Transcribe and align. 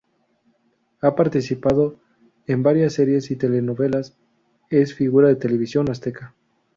Ha 1.01 1.15
participado 1.15 1.99
en 2.47 2.63
varias 2.63 2.93
series 2.93 3.29
y 3.29 3.35
telenovelas, 3.35 4.17
es 4.71 4.95
figura 4.95 5.27
de 5.27 5.35
televisión 5.35 5.91
Azteca. 5.91 6.33